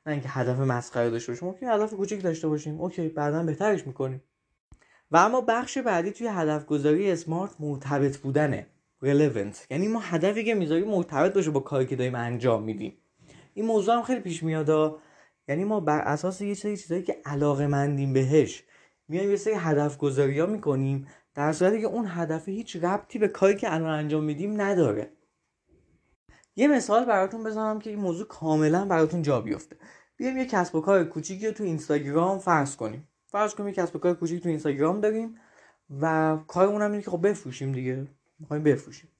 نه 0.06 0.12
اینکه 0.12 0.28
هدف 0.28 0.58
مسخره 0.58 1.10
داشته 1.10 1.32
باشیم. 1.32 1.48
ممکن 1.48 1.66
هدف 1.66 1.94
کوچیک 1.94 2.22
داشته 2.22 2.48
باشیم. 2.48 2.80
اوکی 2.80 3.08
بعدا 3.08 3.42
بهترش 3.42 3.86
می‌کنیم. 3.86 4.22
و 5.10 5.16
اما 5.16 5.40
بخش 5.40 5.78
بعدی 5.78 6.10
توی 6.10 6.26
هدف 6.26 6.66
گذاری 6.66 7.10
اسمارت 7.10 7.50
مرتبط 7.60 8.16
بودنه. 8.16 8.66
Relevant. 9.04 9.56
یعنی 9.70 9.88
ما 9.88 10.00
هدفی 10.00 10.44
که 10.44 10.54
می‌ذاریم 10.54 10.88
مرتبط 10.88 11.34
باشه 11.34 11.50
با 11.50 11.60
کاری 11.60 11.86
که 11.86 11.96
داریم 11.96 12.14
انجام 12.14 12.62
میدیم. 12.62 12.96
این 13.54 13.66
موضوع 13.66 13.94
هم 13.94 14.02
خیلی 14.02 14.20
پیش 14.20 14.42
میاد 14.42 15.00
یعنی 15.48 15.64
ما 15.64 15.80
بر 15.80 16.00
اساس 16.00 16.40
یه 16.40 16.54
سری 16.54 16.76
چیزایی 16.76 17.02
که 17.02 17.16
علاقه 17.24 17.66
مندیم 17.66 18.12
بهش 18.12 18.62
میایم 19.08 19.30
یه 19.30 19.36
سری 19.36 19.54
هدف 19.54 19.98
گذاری 19.98 20.38
ها 20.38 20.46
می‌کنیم 20.46 21.06
در 21.34 21.52
صورتی 21.52 21.80
که 21.80 21.86
اون 21.86 22.04
هدف 22.08 22.48
هیچ 22.48 22.76
ربطی 22.76 23.18
به 23.18 23.28
کاری 23.28 23.56
که 23.56 23.74
الان 23.74 23.90
انجام 23.90 24.24
میدیم 24.24 24.60
نداره. 24.60 25.10
یه 26.56 26.68
مثال 26.68 27.04
براتون 27.04 27.44
بزنم 27.44 27.78
که 27.78 27.90
این 27.90 27.98
موضوع 27.98 28.26
کاملا 28.26 28.84
براتون 28.84 29.22
جا 29.22 29.40
بیفته. 29.40 29.76
بیایم 30.16 30.36
یه 30.36 30.46
کسب 30.46 30.74
و 30.74 30.80
کار 30.80 31.04
کوچیکی 31.04 31.46
رو 31.46 31.52
تو 31.52 31.64
اینستاگرام 31.64 32.38
فرض 32.38 32.76
کنیم. 32.76 33.08
فرض 33.26 33.54
کنیم 33.54 33.68
یه 33.68 33.74
کسب 33.74 33.96
و 33.96 33.98
کار 33.98 34.14
کوچیک 34.14 34.42
تو 34.42 34.48
اینستاگرام 34.48 35.00
داریم 35.00 35.34
و 36.00 36.36
کارمون 36.46 36.82
هم 36.82 36.90
اینه 36.90 37.02
که 37.02 37.10
خب 37.10 37.28
بفروشیم 37.28 37.72
دیگه. 37.72 38.06
می‌خوایم 38.38 38.62
بفروشیم. 38.62 39.10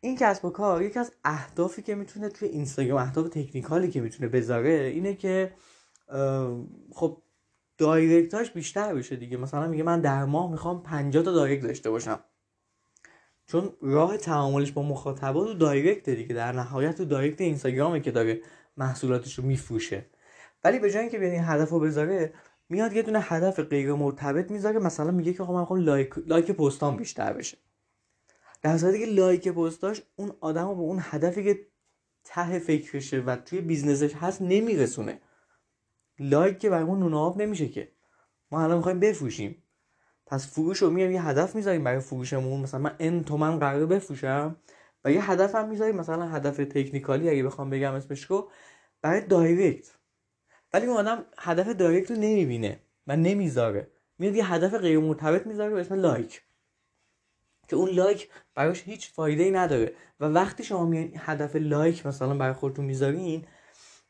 این 0.00 0.16
کسب 0.16 0.44
و 0.44 0.50
کار 0.50 0.82
یکی 0.82 0.98
از 0.98 1.12
اهدافی 1.24 1.82
که 1.82 1.94
می‌تونه 1.94 2.28
توی 2.28 2.48
اینستاگرام 2.48 2.98
اهداف 2.98 3.28
تکنیکالی 3.28 3.90
که 3.90 4.00
می‌تونه 4.00 4.28
بذاره 4.28 4.70
اینه 4.70 5.14
که 5.14 5.54
خب 6.92 7.22
دایرکتاش 7.78 8.50
بیشتر 8.50 8.94
بشه 8.94 9.16
دیگه. 9.16 9.36
مثلا 9.36 9.68
میگه 9.68 9.82
من 9.82 10.00
در 10.00 10.24
ماه 10.24 10.50
می‌خوام 10.50 10.82
50 10.82 11.24
تا 11.24 11.32
دایرکت 11.32 11.62
داشته 11.62 11.90
باشم. 11.90 12.20
چون 13.46 13.72
راه 13.82 14.16
تعاملش 14.16 14.72
با 14.72 14.82
مخاطبا 14.82 15.44
تو 15.44 15.54
دایرکت 15.54 16.10
دیگه. 16.10 16.34
در 16.34 16.52
نهایت 16.52 16.96
تو 16.96 17.04
دایرکت 17.04 17.40
اینستاگرامه 17.40 18.00
که 18.00 18.10
داره 18.10 18.40
محصولاتش 18.76 19.38
رو 19.38 19.44
میفروشه. 19.44 20.06
ولی 20.64 20.78
به 20.78 20.90
جای 20.90 21.02
اینکه 21.02 21.18
بیاد 21.18 21.32
این 21.32 21.44
هدف 21.44 21.70
رو 21.70 21.80
بذاره 21.80 22.32
میاد 22.70 22.92
یه 22.92 23.02
دونه 23.02 23.20
هدف 23.20 23.60
غیر 23.60 23.94
مرتبط 23.94 24.50
می‌ذاره 24.50 24.78
مثلا 24.78 25.10
میگه 25.10 25.32
که 25.32 25.44
خب 25.44 25.52
من 25.52 25.60
می‌خوام 25.60 25.80
لایک 25.80 26.14
لایک 26.26 26.50
پستام 26.50 26.96
بیشتر 26.96 27.32
بشه. 27.32 27.58
در 28.62 28.78
صورتی 28.78 28.98
که 28.98 29.06
لایک 29.06 29.48
پستاش 29.48 30.02
اون 30.16 30.32
آدم 30.40 30.68
رو 30.68 30.74
به 30.74 30.80
اون 30.80 30.98
هدفی 31.00 31.44
که 31.44 31.66
ته 32.24 32.58
فکرشه 32.58 33.20
و 33.20 33.36
توی 33.36 33.60
business 33.60 34.03
ش 34.03 34.14
هست 34.14 34.42
نمیرسونه. 34.42 35.20
لایک 36.18 36.58
که 36.58 36.70
برای 36.70 36.84
ما 36.84 36.96
نون 36.96 37.14
آب 37.14 37.42
نمیشه 37.42 37.68
که. 37.68 37.92
ما 38.50 38.62
الان 38.62 38.76
می‌خوایم 38.76 39.00
بفروشیم. 39.00 39.62
پس 40.26 40.46
فروش 40.46 40.78
رو 40.78 40.90
میایم 40.90 41.12
یه 41.12 41.22
هدف 41.22 41.54
می‌ذاریم 41.54 41.84
برای 41.84 42.00
فروشمون. 42.00 42.60
مثلا 42.60 42.80
من 42.80 42.96
n 42.98 43.24
تومن 43.24 43.58
قرار 43.58 43.86
بفروشم 43.86 44.56
و 45.04 45.12
یه 45.12 45.30
هدف 45.30 45.54
هم 45.54 45.68
می‌ذاریم. 45.68 45.96
مثلا 45.96 46.28
هدف 46.28 46.56
technical 46.56 47.23
ی 47.23 47.30
اگه 47.30 47.42
بخوام 47.42 47.70
بگم 47.70 47.94
اسمش 47.94 48.24
رو 48.24 48.50
برای 49.02 49.20
دایرکت. 49.20 49.99
ولی 50.72 50.86
اون 50.86 50.96
آدم 50.96 51.24
هدف 51.38 51.68
دایرکت 51.68 52.10
رو 52.10 52.16
نمی‌بینه 52.16 52.80
و 53.06 53.16
نمی‌ذاره. 53.16 53.90
میاد 54.18 54.34
یه 54.34 54.52
هدف 54.52 54.74
غیر 54.74 54.98
مرتبط 54.98 55.46
می‌ذاره 55.46 55.74
به 55.74 55.80
اسم 55.80 55.94
لایک. 55.94 56.42
که 57.68 57.76
اون 57.76 57.90
لایک 57.90 58.28
براش 58.54 58.82
هیچ 58.82 59.12
فایده 59.12 59.42
ای 59.42 59.50
نداره. 59.50 59.94
و 60.20 60.24
وقتی 60.24 60.64
شما 60.64 60.86
میان 60.86 61.12
هدف 61.16 61.56
لایک 61.56 62.06
مثلا 62.06 62.34
برای 62.34 62.52
خودتون 62.52 62.84
می‌ذارین 62.84 63.44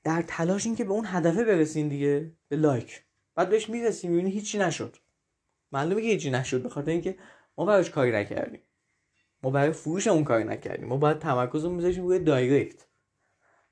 در 0.05 0.25
تلاش 0.29 0.67
این 0.67 0.77
که 0.77 0.85
به 0.85 0.91
اون 0.93 1.05
هدفه 1.07 1.45
برسین 1.45 1.89
دیگه 1.89 2.33
به 2.49 2.57
لایک. 2.57 3.03
بعد 3.35 3.49
بهش 3.49 3.69
می‌رسیم 3.69 4.11
می‌بینی 4.11 4.31
هیچی 4.31 4.59
نشد. 4.59 4.97
معلومه 5.73 6.03
که 6.03 6.09
هیچی 6.09 6.31
نشد 6.31 6.63
به 6.63 6.69
خاطر 6.69 6.91
اینکه 6.91 7.17
ما 7.59 7.65
براش 7.65 7.91
کاری 7.91 8.13
نکردیم. 8.13 8.61
ما 9.43 9.51
برای 9.51 9.73
فروش 9.73 10.07
اون 10.07 10.25
کاری 10.25 10.45
نکردیم. 10.45 10.89
ما 10.89 10.97
باید 10.97 11.19
تمرکز 11.19 11.65
رو 11.65 11.71
میذاشیم 11.71 12.07
روی 12.07 12.19
دایرکت. 12.19 12.87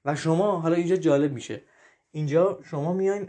و 0.05 0.15
شما 0.15 0.61
حالا 0.61 0.77
اینجا 0.77 0.97
جالب 0.97 1.33
میشه. 1.33 1.63
اینجا 2.11 2.61
شما 2.65 2.93
میاین 2.93 3.29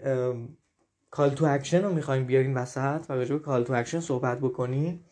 call 1.11 1.29
to 1.29 1.45
action 1.45 1.83
رو 1.83 1.93
می‌خوایم 1.93 2.25
بیارین 2.25 2.53
وسط 2.53 3.05
و 3.09 3.13
راجع 3.13 3.37
call 3.37 3.63
to 3.63 3.73
action 3.73 3.99
صحبت 3.99 4.39
بکنین. 4.39 5.03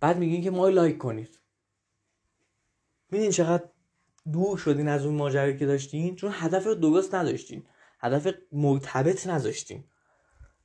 بعد 0.00 0.18
میگین 0.18 0.42
که 0.42 0.50
ما 0.50 0.68
لایک 0.68 0.98
کنید. 0.98 1.38
می‌دونین 3.10 3.30
چقدر 3.30 3.64
دور 4.32 4.58
شدین 4.58 4.88
از 4.88 5.06
اون 5.06 5.14
ماجرایی 5.14 5.56
که 5.56 5.66
داشتین؟ 5.66 6.16
چون 6.16 6.30
هدف 6.34 6.66
رو 6.66 6.74
درست 6.74 7.14
نداشتین. 7.14 7.62
هدف 8.00 8.34
مرتبط 8.52 9.26
نذاشتین 9.26 9.84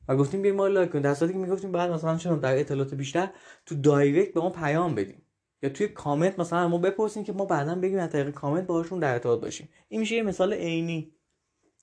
و 0.07 0.15
گفتیم 0.15 0.41
بیاین 0.41 0.57
ما 0.57 0.67
لایک 0.67 0.91
کنید 0.91 1.03
در 1.03 1.13
صورتی 1.13 1.33
که 1.33 1.39
می‌گفتیم 1.39 1.71
بعد 1.71 1.91
مثلا 1.91 2.17
چون 2.17 2.39
در 2.39 2.59
اطلاعات 2.59 2.93
بیشتر 2.93 3.29
تو 3.65 3.75
دایرکت 3.75 4.33
به 4.33 4.39
ما 4.41 4.49
پیام 4.49 4.95
بدیم 4.95 5.21
یا 5.61 5.69
توی 5.69 5.87
کامنت 5.87 6.39
مثلا 6.39 6.67
ما 6.67 6.77
بپرسیم 6.77 7.23
که 7.23 7.33
ما 7.33 7.45
بعدا 7.45 7.75
بگیم 7.75 7.99
از 7.99 8.09
طریق 8.09 8.29
کامنت 8.29 8.67
باهاشون 8.67 8.99
در 8.99 9.13
ارتباط 9.13 9.41
باشیم. 9.41 9.69
این 9.87 9.99
میشه 9.99 10.15
یه 10.15 10.23
مثال 10.23 10.53
عینی. 10.53 11.15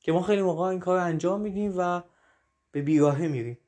که 0.01 0.13
ما 0.13 0.23
خیلی 0.23 0.43
موقع 0.43 0.63
این 0.63 0.81
کار 0.81 0.99
رو 0.99 1.05
انجام 1.05 1.41
میدیم 1.41 1.75
و 1.77 2.03
به 2.73 2.83
بیراهه 2.83 3.29
میریم. 3.29 3.59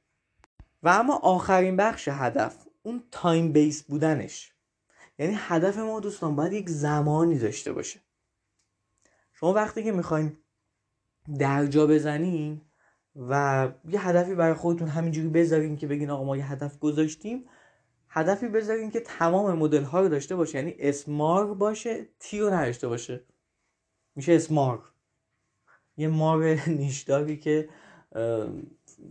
و 0.82 0.88
اما 0.88 1.16
آخرین 1.16 1.76
بخش 1.76 2.08
هدف 2.08 2.66
اون 2.82 3.02
time-based 3.10 3.82
بودنش. 3.82 4.52
یعنی 5.18 5.34
هدف 5.38 5.78
ما 5.78 6.00
دوستان 6.00 6.36
باید 6.36 6.52
یک 6.52 6.68
زمانی 6.68 7.38
داشته 7.38 7.72
باشه. 7.72 8.00
شما 9.32 9.52
وقتی 9.52 9.84
که 9.84 9.92
می‌خواین 9.92 10.36
درجا 11.38 11.86
بزنین 11.86 12.60
و 13.16 13.68
یه 13.88 14.08
هدفی 14.08 14.34
برای 14.34 14.54
خودتون 14.54 14.88
همینجوری 14.88 15.28
بذارین 15.28 15.76
که 15.76 15.86
بگین 15.86 16.10
آقا 16.10 16.24
ما 16.24 16.36
یه 16.36 16.52
هدف 16.52 16.78
گذاشتیم 16.78 17.44
هدفی 18.08 18.48
بذارین 18.48 18.90
که 18.90 19.00
تمام 19.00 19.58
مدل 19.58 19.82
ها 19.82 20.00
رو 20.00 20.08
داشته 20.08 20.36
باشه. 20.36 20.58
یعنی 20.58 20.74
اسمار 20.78 21.54
باشه 21.54 22.08
تی 22.18 22.40
رو 22.40 22.50
نداشته 22.50 22.88
باشه. 22.88 23.24
میشه 24.14 24.32
اسمار 24.32 24.91
یه 25.96 26.08
مار 26.08 26.44
نیشداری 26.82 27.36
که 27.36 27.68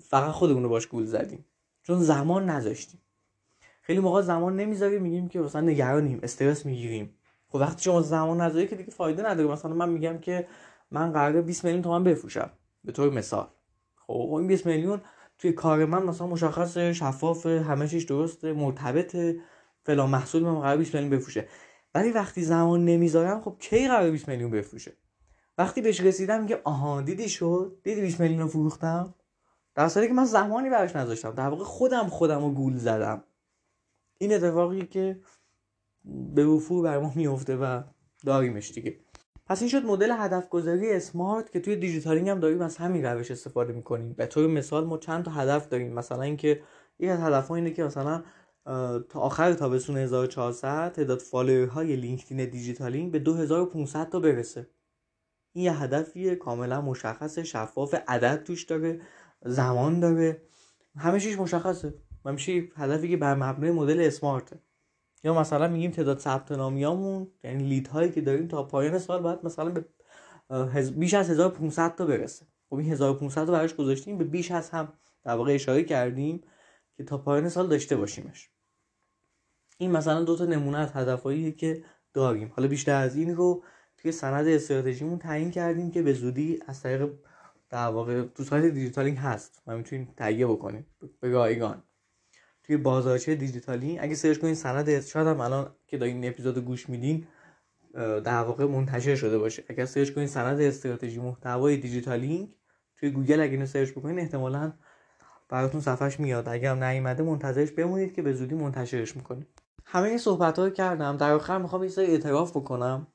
فقط 0.01 0.31
خودمون 0.31 0.63
رو 0.63 0.69
باش 0.69 0.87
گول 0.87 1.05
زدیم. 1.05 1.45
چون 1.83 1.99
زمان 1.99 2.49
نذاشتیم. 2.49 3.01
خیلی 3.81 3.99
موقع 3.99 4.21
زمان 4.21 4.55
نمی‌ذاریم 4.55 5.01
میگیم 5.01 5.29
که 5.29 5.39
مثلا 5.39 5.61
نگرانیم 5.61 6.19
استرس 6.23 6.65
می‌گیریم. 6.65 7.13
خب 7.47 7.55
وقتی 7.55 7.83
شما 7.83 8.01
زمان 8.01 8.41
نذاری 8.41 8.67
که 8.67 8.75
دیگه 8.75 8.91
فایده 8.91 9.29
نداره. 9.29 9.49
مثلا 9.49 9.73
من 9.73 9.89
میگم 9.89 10.17
که 10.17 10.47
من 10.91 11.11
قراره 11.11 11.41
20 11.41 11.63
میلیون 11.63 11.81
تومن 11.83 12.03
بفروشم. 12.03 12.49
به 12.83 12.91
طور 12.91 13.13
مثال. 13.13 13.47
خب 13.95 14.33
این 14.33 14.47
20 14.47 14.65
میلیون 14.65 15.01
توی 15.37 15.53
کار 15.53 15.85
من 15.85 16.03
مثلا 16.03 16.27
مشخص 16.27 16.77
شفاف 16.77 17.45
همه 17.45 17.87
چیز 17.87 18.05
درسته 18.05 18.53
مرتبط 18.53 19.17
فلان 19.83 20.09
محصول 20.09 20.43
من 20.43 20.59
قرار 20.59 20.77
20 20.77 20.95
میلیون 20.95 21.17
بفروشه. 21.17 21.47
ولی 21.95 22.11
وقتی 22.11 22.41
زمان 22.41 22.85
نمی‌ذارم 22.85 23.41
خب 23.41 23.55
کی 23.59 23.87
قرار 23.87 24.11
20 24.11 24.27
میلیون 24.27 24.51
بفروشه؟ 24.51 24.91
وقتی 25.57 25.81
بهش 25.81 26.01
رسیدم 26.01 26.41
میگه 26.41 26.61
آها 26.63 27.01
دیدی 27.01 27.29
شد؟ 27.29 27.77
دیدی 27.83 28.01
20 28.01 28.19
میلیون 28.19 28.39
رو 28.39 28.47
فروختم؟ 28.47 29.13
در 29.75 29.87
صورتی 29.89 30.07
که 30.07 30.13
من 30.13 30.25
زمانی 30.25 30.69
براش 30.69 30.95
نذاشتم. 30.95 31.31
در 31.31 31.47
واقع 31.47 31.63
خودم 31.63 32.07
خودم 32.07 32.43
رو 32.43 32.51
گول 32.51 32.77
زدم. 32.77 33.23
این 34.17 34.33
اتفاقی 34.33 34.85
که 34.85 35.19
به 36.05 36.45
وفور 36.45 36.83
بر 36.83 36.99
ما 36.99 37.11
میفته 37.15 37.55
و 37.55 37.81
داریمش 38.25 38.71
دیگه. 38.71 38.99
پس 39.45 39.61
این 39.61 39.69
شد 39.69 39.85
مدل 39.85 40.11
هدف 40.11 40.49
گذاری 40.49 40.93
SMART 40.93 41.51
که 41.51 41.59
توی 41.59 41.75
دیجیتالینگ 41.75 42.29
هم 42.29 42.39
داریم 42.39 42.61
از 42.61 42.77
همین 42.77 43.05
روش 43.05 43.31
استفاده 43.31 43.73
می‌کنیم. 43.73 44.13
به 44.13 44.25
طور 44.25 44.47
مثال 44.47 44.85
ما 44.85 44.97
چند 44.97 45.25
تا 45.25 45.31
هدف 45.31 45.69
داریم. 45.69 45.93
مثلا 45.93 46.21
اینکه 46.21 46.61
یک 46.99 47.09
از 47.09 47.19
هدف 47.19 47.51
اینه 47.51 47.71
که 47.71 47.83
مثلا 47.83 48.23
تا 49.09 49.19
آخر 49.19 49.53
تابستون 49.53 49.97
1400 49.97 50.91
تعداد 50.91 51.19
فالوور 51.19 51.67
های 51.67 51.95
لینکدین 51.95 52.45
دیجیتالینگ 52.45 53.11
به 53.11 53.19
2500 53.19 54.09
تا 54.09 54.19
برسه. 54.19 54.67
این 55.53 55.65
یه 55.65 55.73
هدفیه 55.73 56.35
کاملا 56.35 56.81
مشخص 56.81 57.39
شفاف 57.39 57.95
عدد 58.07 58.43
توش 58.43 58.63
داره 58.63 59.01
زمان 59.45 59.99
داره. 59.99 60.41
همه 60.97 61.19
چیش 61.19 61.39
مشخصه. 61.39 61.93
و 62.25 62.33
میشه 62.33 62.51
هدفی 62.75 63.09
که 63.09 63.17
بر 63.17 63.35
مبنای 63.35 63.71
مدل 63.71 64.01
اسمارته. 64.01 64.59
یا 65.23 65.39
مثلا 65.39 65.67
میگیم 65.67 65.91
تعداد 65.91 66.19
ثبت 66.19 66.51
نامیامون 66.51 67.27
یعنی 67.43 67.63
لید 67.63 67.87
هایی 67.87 68.11
که 68.11 68.21
داریم 68.21 68.47
تا 68.47 68.63
پایان 68.63 68.99
سال 68.99 69.21
باید 69.21 69.39
مثلا 69.43 69.69
به 69.69 69.85
بیش 70.91 71.13
از 71.13 71.29
1500 71.29 71.95
تا 71.95 72.05
برسه. 72.05 72.45
خب 72.69 72.75
این 72.75 72.91
1500 72.91 73.45
تا 73.45 73.51
براش 73.51 73.75
گذاشتیم 73.75 74.17
به 74.17 74.23
بیش 74.23 74.51
از 74.51 74.69
هم 74.69 74.93
در 75.23 75.35
واقع 75.35 75.53
اشاره 75.53 75.83
کردیم 75.83 76.41
که 76.97 77.03
تا 77.03 77.17
پایان 77.17 77.49
سال 77.49 77.67
داشته 77.67 77.97
باشیمش. 77.97 78.49
این 79.77 79.91
مثلا 79.91 80.23
دو 80.23 80.37
تا 80.37 80.45
نمونه 80.45 80.77
از 80.77 80.91
هدفهایی 80.91 81.51
که 81.51 81.83
داریم. 82.13 82.51
حالا 82.55 82.67
بیشتر 82.67 82.95
از 82.95 83.15
این 83.15 83.35
رو 83.35 83.63
توی 84.01 84.11
سند 84.11 84.47
استراتژیمون 84.47 85.19
تعیین 85.19 85.51
کردیم 85.51 85.91
که 85.91 86.01
به 86.01 86.13
زودی 86.13 86.59
از 86.67 86.81
طریق 86.83 87.09
در 87.69 87.87
واقع 87.87 88.23
تو 88.23 88.43
سایت 88.43 88.65
دیجیتالینگ 88.65 89.17
هست. 89.17 89.61
و 89.67 89.77
می‌تونید 89.77 90.15
تهیه 90.17 90.47
بکنید 90.47 90.85
به 91.19 91.29
رایگان. 91.29 91.83
توی 92.63 92.77
بازارچه 92.77 93.35
دیجیتالینگ 93.35 93.99
اگه 94.01 94.15
search 94.15 94.37
کنید 94.37 94.53
سند 94.53 95.01
شاید 95.01 95.27
هم 95.27 95.41
الان 95.41 95.71
که 95.87 95.97
دارین 95.97 96.15
این 96.15 96.31
اپیزود 96.33 96.57
گوش 96.57 96.89
میدین 96.89 97.27
در 97.93 98.43
واقع 98.43 98.65
منتشر 98.65 99.15
شده 99.15 99.37
باشه. 99.37 99.63
اگر 99.67 99.85
search 99.85 100.11
کنید 100.11 100.27
سند 100.27 100.61
استراتژی 100.61 101.19
محتوای 101.19 101.77
دیجیتالینگ 101.77 102.55
توی 102.97 103.09
گوگل 103.09 103.39
اگه 103.39 103.51
اینو 103.51 103.65
search 103.65 103.91
بکنید 103.91 104.19
احتمالا 104.19 104.73
براتون 105.49 105.81
صفحش 105.81 106.19
میاد. 106.19 106.49
اگه 106.49 106.71
هم 106.71 106.83
نیومده 106.83 107.23
منتظرش 107.23 107.71
بمونید 107.71 108.13
که 108.13 108.21
به 108.21 108.33
زودی 108.33 108.55
منتشرش 108.55 109.15
می‌کنیم. 109.15 109.47
همه 109.85 110.09
این 110.09 110.17
صحبت 110.17 110.59
رو 110.59 110.69
کردم. 110.69 111.17
در 111.17 111.31
آخر 111.31 111.57
می‌خوام 111.57 111.83
یه 111.83 111.91
اعتراف 111.97 112.57
بکنم. 112.57 113.07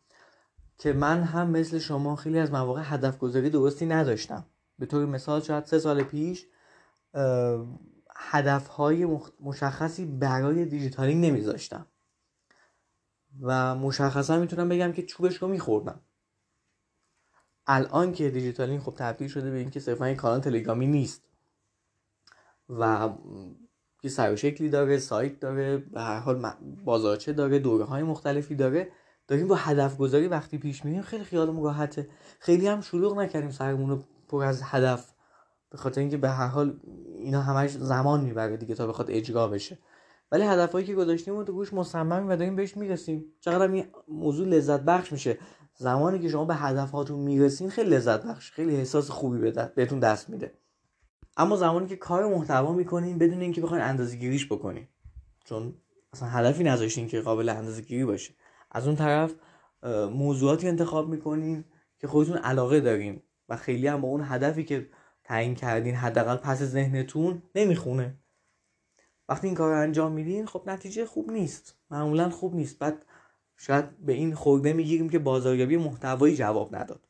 که 0.78 0.92
من 0.92 1.22
هم 1.22 1.50
مثل 1.50 1.78
شما 1.78 2.16
خیلی 2.16 2.38
از 2.38 2.52
مواقع 2.52 2.82
هدف 2.84 3.18
گذاری 3.18 3.50
درستی 3.50 3.86
نداشتم. 3.86 4.46
به 4.78 4.86
طور 4.86 5.06
مثال 5.06 5.40
شاید 5.40 5.64
سه 5.64 5.78
سال 5.78 6.02
پیش 6.02 6.46
هدف 8.16 8.66
های 8.66 9.18
مشخصی 9.40 10.06
برای 10.06 10.64
دیجیتالینگ 10.64 11.26
نمیذاشتم. 11.26 11.86
و 13.40 13.74
مشخصا 13.74 14.38
می‌تونم 14.38 14.68
بگم 14.68 14.92
که 14.92 15.02
چوبش 15.02 15.36
رو 15.36 15.48
میخوردم. 15.48 16.00
الان 17.66 18.12
که 18.12 18.30
دیجیتالین 18.30 18.80
خب 18.80 18.94
تبدیل 18.96 19.28
شده 19.28 19.50
به 19.50 19.56
اینکه 19.56 19.80
صرفا 19.80 20.04
این 20.04 20.16
کانال 20.16 20.40
تلگرامی 20.40 20.86
نیست. 20.86 21.22
و 22.68 23.10
یه 24.02 24.10
سر 24.10 24.32
و 24.32 24.36
شکلی 24.36 24.68
داره 24.68 24.98
سایت 24.98 25.40
داره 25.40 25.76
به 25.76 26.00
هر 26.00 26.18
حال 26.18 26.52
بازارچه 26.84 27.32
داره 27.32 27.58
دوره 27.58 27.84
های 27.84 28.02
مختلفی 28.02 28.54
داره. 28.54 28.92
داریم 29.28 29.48
با 29.48 29.54
هدف 29.54 29.96
گذاری 29.96 30.28
وقتی 30.28 30.58
پیش 30.58 30.84
میریم 30.84 31.02
خیلی 31.02 31.24
خیالمون 31.24 31.64
راحته 31.64 32.08
خیلی 32.38 32.68
هم 32.68 32.80
شلوغ 32.80 33.18
نکردیم 33.18 33.50
سرمون 33.50 33.90
رو 33.90 34.02
پر 34.28 34.44
از 34.44 34.62
هدف. 34.64 35.12
به 35.70 35.78
خاطر 35.78 36.00
اینکه 36.00 36.16
به 36.16 36.30
هر 36.30 36.46
حال 36.46 36.80
اینا 37.18 37.42
همش 37.42 37.70
زمان 37.70 38.20
می‌بره 38.20 38.56
دیگه 38.56 38.74
تا 38.74 38.86
بخواد 38.86 39.10
اجرا 39.10 39.48
بشه. 39.48 39.78
ولی 40.32 40.42
هدفهایی 40.42 40.86
که 40.86 40.94
گذاشتیم 40.94 41.44
تو 41.44 41.52
گوش 41.52 41.72
مصممیم 41.72 42.28
و 42.28 42.36
داریم 42.36 42.56
بهش 42.56 42.76
می‌رسیم. 42.76 43.24
چقدر 43.40 43.72
این 43.72 43.84
موضوع 44.08 44.48
لذت 44.48 44.80
بخش 44.80 45.12
میشه. 45.12 45.38
زمانی 45.74 46.18
که 46.18 46.28
شما 46.28 46.44
به 46.44 46.54
هدفهاتون 46.54 47.20
می‌رسین 47.20 47.70
خیلی 47.70 47.90
لذت 47.90 48.22
بخش 48.26 48.50
خیلی 48.52 48.76
احساس 48.76 49.10
خوبی 49.10 49.52
بهتون 49.76 50.00
دست 50.00 50.30
میده. 50.30 50.54
اما 51.36 51.56
زمانی 51.56 51.86
که 51.86 51.96
کار 51.96 52.26
محتوا 52.26 52.72
می‌کنین 52.72 53.18
بدون 53.18 53.40
اینکه 53.40 53.60
بخواین 53.60 53.84
اندازه 53.84 54.16
گیریش 54.16 54.52
بکنین. 54.52 54.88
چون 55.44 55.74
اصلا 56.12 56.28
هدفی 56.28 56.64
نذاشتین 56.64 57.08
که 57.08 57.20
قابل 57.20 57.48
اندازه 57.48 57.82
گیری 57.82 58.04
باشه. 58.04 58.34
از 58.70 58.86
اون 58.86 58.96
طرف 58.96 59.34
موضوعاتی 60.12 60.68
انتخاب 60.68 61.08
می‌کنین 61.08 61.64
که 61.98 62.08
خودتون 62.08 62.36
علاقه 62.36 62.80
دارین 62.80 63.22
و 63.48 63.56
خیلی 63.56 63.86
هم 63.86 64.00
با 64.00 64.08
اون 64.08 64.22
هدفی 64.24 64.64
که 64.64 64.88
تعیین 65.24 65.54
کردین 65.54 65.94
حداقل 65.94 66.36
پس 66.36 66.62
ذهنتون 66.62 67.42
نمی‌خونه. 67.54 68.18
وقتی 69.28 69.46
این 69.46 69.56
کار 69.56 69.72
رو 69.72 69.80
انجام 69.80 70.12
میدین 70.12 70.46
خب 70.46 70.62
نتیجه 70.66 71.06
خوب 71.06 71.30
نیست. 71.30 71.78
معمولا 71.90 72.30
خوب 72.30 72.54
نیست. 72.54 72.78
بعد 72.78 73.04
شاید 73.56 74.06
به 74.06 74.12
این 74.12 74.34
خورده 74.34 74.72
می‌گیریم 74.72 75.08
که 75.08 75.18
بازاریابی 75.18 75.76
محتوایی 75.76 76.36
جواب 76.36 76.76
نداد. 76.76 77.08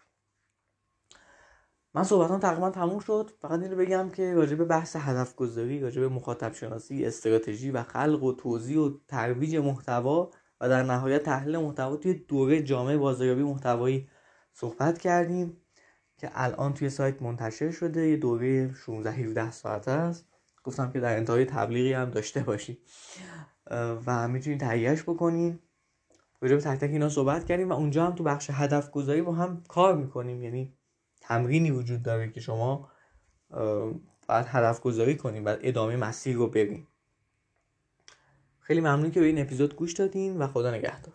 من 1.94 2.04
صحبتان 2.04 2.40
تقریبا 2.40 2.70
تموم 2.70 2.98
شد. 2.98 3.30
فقط 3.40 3.60
این 3.60 3.70
رو 3.70 3.76
بگم 3.76 4.10
که 4.10 4.34
راجع 4.34 4.56
بحث 4.56 4.96
هدف 4.96 5.34
گذاری 5.34 5.80
راجع 5.80 6.06
مخاطب 6.06 6.52
شناسی 6.52 7.04
استراتژی 7.04 7.70
و 7.70 7.82
خلق 7.82 8.22
و 8.22 8.32
توضیح 8.32 8.78
و 8.78 8.90
ترویج 9.08 9.56
محتوا 9.56 10.30
و 10.60 10.68
در 10.68 10.82
نهایت 10.82 11.22
تحلیل 11.22 11.56
محتوا 11.56 11.96
توی 11.96 12.14
دوره 12.14 12.62
جامعه 12.62 12.96
بازاریابی 12.96 13.42
محتوایی 13.42 14.08
صحبت 14.52 14.98
کردیم 14.98 15.56
که 16.18 16.30
الان 16.34 16.74
توی 16.74 16.90
سایت 16.90 17.22
منتشر 17.22 17.70
شده. 17.70 18.08
یه 18.08 18.16
دوره 18.16 18.74
16 18.74 19.10
17 19.10 19.50
ساعته 19.50 19.90
است. 19.90 20.26
گفتم 20.64 20.90
که 20.90 21.00
در 21.00 21.16
انتهای 21.16 21.44
تبلیغی 21.44 21.92
هم 21.92 22.10
داشته 22.10 22.40
باشی 22.40 22.78
و 24.06 24.28
می‌تونید 24.28 24.60
تهیهش 24.60 25.02
بکنین. 25.02 25.58
راجع 26.40 26.54
به 26.54 26.60
تک 26.60 26.78
تک 26.78 26.90
اینا 26.90 27.08
صحبت 27.08 27.44
کردیم 27.44 27.70
و 27.70 27.72
اونجا 27.72 28.06
هم 28.06 28.14
تو 28.14 28.24
بخش 28.24 28.50
هدف 28.52 28.90
گذاری 28.90 29.22
با 29.22 29.32
هم 29.32 29.62
کار 29.68 29.96
می‌کنیم. 29.96 30.42
یعنی 30.42 30.74
تمرینی 31.20 31.70
وجود 31.70 32.02
داره 32.02 32.30
که 32.30 32.40
شما 32.40 32.90
باید 34.28 34.46
هدف 34.46 34.80
گذاری 34.80 35.16
کنیم 35.16 35.44
و 35.44 35.56
ادامه 35.60 35.96
مسیر 35.96 36.36
رو 36.36 36.46
بریم 36.46 36.88
خیلی 38.66 38.80
ممنون 38.80 39.10
که 39.10 39.20
به 39.20 39.26
این 39.26 39.40
اپیزود 39.40 39.76
گوش 39.76 39.92
دادین 39.92 40.38
و 40.38 40.46
خدا 40.46 40.70
نگهدار. 40.70 41.14